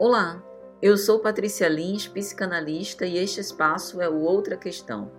Olá, 0.00 0.42
eu 0.80 0.96
sou 0.96 1.18
Patrícia 1.18 1.68
Lins, 1.68 2.08
psicanalista, 2.08 3.04
e 3.04 3.18
este 3.18 3.38
espaço 3.38 4.00
é 4.00 4.08
o 4.08 4.22
Outra 4.22 4.56
Questão. 4.56 5.12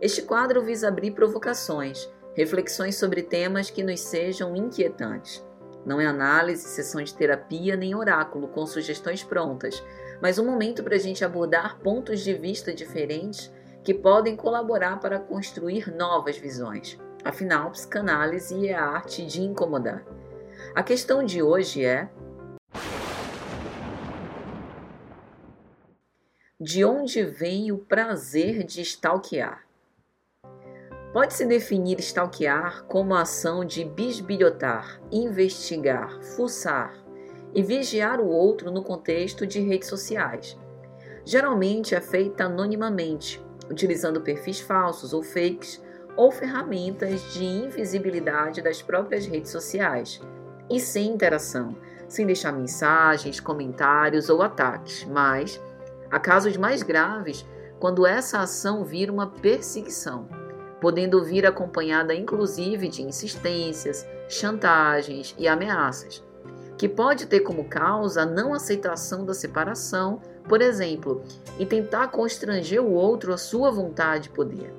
Este 0.00 0.22
quadro 0.22 0.62
visa 0.62 0.86
abrir 0.86 1.10
provocações, 1.10 2.08
reflexões 2.36 2.94
sobre 2.94 3.24
temas 3.24 3.70
que 3.70 3.82
nos 3.82 3.98
sejam 3.98 4.54
inquietantes. 4.54 5.44
Não 5.84 6.00
é 6.00 6.06
análise, 6.06 6.62
sessão 6.62 7.02
de 7.02 7.12
terapia 7.12 7.74
nem 7.74 7.92
oráculo 7.92 8.46
com 8.46 8.64
sugestões 8.66 9.24
prontas, 9.24 9.82
mas 10.22 10.38
um 10.38 10.46
momento 10.46 10.84
para 10.84 10.94
a 10.94 11.00
gente 11.00 11.24
abordar 11.24 11.80
pontos 11.80 12.20
de 12.20 12.32
vista 12.32 12.72
diferentes 12.72 13.52
que 13.82 13.92
podem 13.92 14.36
colaborar 14.36 15.00
para 15.00 15.18
construir 15.18 15.92
novas 15.92 16.38
visões. 16.38 16.96
Afinal, 17.24 17.72
psicanálise 17.72 18.68
é 18.68 18.76
a 18.76 18.90
arte 18.90 19.26
de 19.26 19.42
incomodar. 19.42 20.04
A 20.72 20.84
questão 20.84 21.24
de 21.24 21.42
hoje 21.42 21.84
é 21.84 22.08
De 26.62 26.84
onde 26.84 27.24
vem 27.24 27.72
o 27.72 27.78
prazer 27.78 28.64
de 28.64 28.82
stalkear? 28.82 29.64
Pode-se 31.10 31.46
definir 31.46 31.98
stalkear 32.00 32.84
como 32.84 33.14
a 33.14 33.22
ação 33.22 33.64
de 33.64 33.82
bisbilhotar, 33.82 35.00
investigar, 35.10 36.22
fuçar 36.22 36.92
e 37.54 37.62
vigiar 37.62 38.20
o 38.20 38.28
outro 38.28 38.70
no 38.70 38.84
contexto 38.84 39.46
de 39.46 39.58
redes 39.58 39.88
sociais. 39.88 40.54
Geralmente 41.24 41.94
é 41.94 42.00
feita 42.02 42.44
anonimamente, 42.44 43.42
utilizando 43.70 44.20
perfis 44.20 44.60
falsos 44.60 45.14
ou 45.14 45.22
fakes 45.22 45.82
ou 46.14 46.30
ferramentas 46.30 47.32
de 47.32 47.42
invisibilidade 47.42 48.60
das 48.60 48.82
próprias 48.82 49.24
redes 49.24 49.50
sociais 49.50 50.20
e 50.68 50.78
sem 50.78 51.06
interação, 51.06 51.74
sem 52.06 52.26
deixar 52.26 52.52
mensagens, 52.52 53.40
comentários 53.40 54.28
ou 54.28 54.42
ataques, 54.42 55.06
mas 55.06 55.58
Há 56.10 56.18
casos 56.18 56.56
mais 56.56 56.82
graves 56.82 57.46
quando 57.78 58.04
essa 58.04 58.40
ação 58.40 58.84
vira 58.84 59.12
uma 59.12 59.28
perseguição, 59.28 60.28
podendo 60.80 61.24
vir 61.24 61.46
acompanhada 61.46 62.12
inclusive 62.12 62.88
de 62.88 63.02
insistências, 63.02 64.04
chantagens 64.28 65.34
e 65.38 65.46
ameaças, 65.46 66.24
que 66.76 66.88
pode 66.88 67.26
ter 67.26 67.40
como 67.40 67.68
causa 67.68 68.22
a 68.22 68.26
não 68.26 68.52
aceitação 68.52 69.24
da 69.24 69.32
separação, 69.32 70.20
por 70.48 70.60
exemplo, 70.60 71.22
e 71.58 71.64
tentar 71.64 72.08
constranger 72.08 72.82
o 72.82 72.92
outro 72.92 73.32
à 73.32 73.38
sua 73.38 73.70
vontade 73.70 74.28
e 74.28 74.32
poder. 74.32 74.74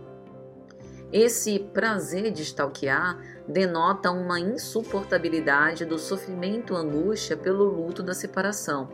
Esse 1.14 1.60
prazer 1.60 2.32
de 2.32 2.42
stalkear 2.42 3.20
denota 3.48 4.12
uma 4.12 4.40
insuportabilidade 4.40 5.86
do 5.86 5.98
sofrimento 5.98 6.76
angústia 6.76 7.38
pelo 7.38 7.66
luto 7.66 8.04
da 8.04 8.14
separação, 8.14 8.90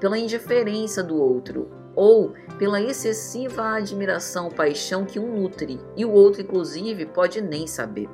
pela 0.00 0.18
indiferença 0.18 1.02
do 1.02 1.16
outro 1.16 1.70
ou 2.00 2.32
pela 2.58 2.80
excessiva 2.80 3.76
admiração 3.76 4.46
ou 4.46 4.50
paixão 4.50 5.04
que 5.04 5.20
um 5.20 5.38
nutre 5.38 5.78
e 5.94 6.02
o 6.02 6.10
outro, 6.10 6.40
inclusive, 6.40 7.04
pode 7.04 7.42
nem 7.42 7.66
saber. 7.66 8.08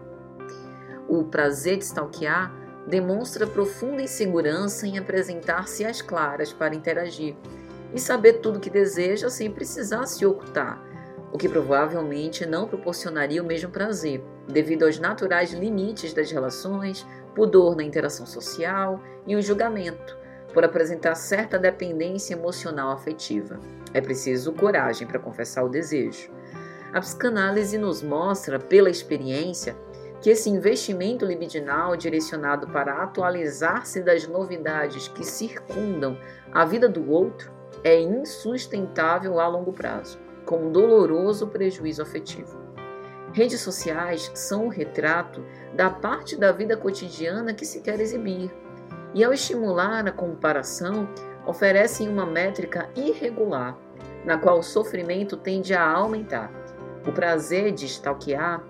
O 1.09 1.23
prazer 1.23 1.77
de 1.77 1.85
stalkear 1.85 2.53
demonstra 2.89 3.47
profunda 3.47 4.03
insegurança 4.03 4.89
em 4.89 4.99
apresentar-se 4.99 5.85
às 5.85 6.03
claras 6.03 6.53
para 6.53 6.75
interagir 6.75 7.37
e 7.95 8.01
saber 8.01 8.41
tudo 8.41 8.57
o 8.57 8.61
que 8.61 8.69
deseja 8.69 9.31
sem 9.31 9.53
precisar 9.53 10.05
se 10.07 10.27
ocultar, 10.27 10.83
o 11.33 11.39
que 11.39 11.49
provavelmente 11.49 12.45
não 12.45 12.67
proporcionaria 12.67 13.41
o 13.41 13.47
mesmo 13.47 13.71
prazer, 13.71 14.21
devido 14.49 14.85
aos 14.85 14.99
naturais 14.99 15.53
limites 15.53 16.13
das 16.13 16.29
relações, 16.29 17.07
pudor 17.37 17.77
na 17.77 17.85
interação 17.85 18.27
social 18.27 19.01
e 19.29 19.37
o 19.37 19.43
julgamento 19.43 20.26
por 20.57 20.65
apresentar 20.65 21.15
certa 21.17 21.59
dependência 21.59 22.33
emocional 22.33 22.91
afetiva. 22.91 23.61
É 23.93 24.01
preciso 24.01 24.55
coragem 24.55 25.07
para 25.07 25.19
confessar 25.19 25.63
o 25.63 25.69
desejo. 25.69 26.31
A 26.95 26.99
psicanálise 26.99 27.77
nos 27.77 28.03
mostra, 28.03 28.59
pela 28.59 28.89
experiência, 28.89 29.77
que 30.19 30.31
esse 30.31 30.49
investimento 30.49 31.27
libidinal 31.27 31.95
direcionado 31.95 32.69
para 32.69 33.03
atualizar-se 33.03 34.01
das 34.01 34.27
novidades 34.27 35.09
que 35.09 35.27
circundam 35.27 36.19
a 36.51 36.65
vida 36.65 36.89
do 36.89 37.11
outro 37.11 37.53
é 37.85 38.01
insustentável 38.01 39.39
a 39.39 39.47
longo 39.47 39.75
prazo, 39.75 40.19
com 40.47 40.69
um 40.69 40.73
doloroso 40.73 41.49
prejuízo 41.49 42.01
afetivo. 42.01 42.59
Redes 43.35 43.61
sociais 43.61 44.31
são 44.33 44.69
o 44.69 44.71
retrato 44.71 45.45
da 45.75 45.91
parte 45.91 46.35
da 46.35 46.51
vida 46.51 46.79
cotidiana 46.79 47.53
que 47.53 47.67
se 47.67 47.83
quer 47.83 48.01
exibir, 48.01 48.51
e, 49.15 49.25
ao 49.25 49.33
estimular 49.33 50.07
a 50.07 50.13
comparação, 50.13 51.09
oferecem 51.47 52.09
uma 52.09 52.27
métrica 52.27 52.89
irregular, 52.95 53.77
na 54.25 54.37
qual 54.37 54.59
o 54.59 54.63
sofrimento 54.63 55.37
tende 55.37 55.75
a 55.75 55.89
aumentar. 55.89 56.51
O 57.07 57.13
prazer 57.13 57.73
de 57.73 57.87
stalkear 57.87 58.63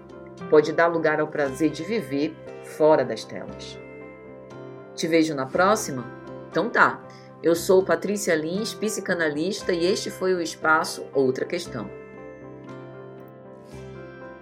pode 0.50 0.72
dar 0.72 0.86
lugar 0.86 1.20
ao 1.20 1.28
prazer 1.28 1.70
de 1.70 1.82
viver 1.82 2.36
fora 2.62 3.04
das 3.04 3.24
telas. 3.24 3.78
Te 4.94 5.06
vejo 5.06 5.34
na 5.34 5.46
próxima? 5.46 6.04
Então 6.50 6.68
tá. 6.68 7.02
Eu 7.42 7.54
sou 7.54 7.84
Patrícia 7.84 8.34
Lins, 8.34 8.74
psicanalista, 8.74 9.72
e 9.72 9.84
este 9.84 10.10
foi 10.10 10.34
o 10.34 10.40
espaço 10.40 11.06
Outra 11.12 11.44
Questão. 11.44 12.05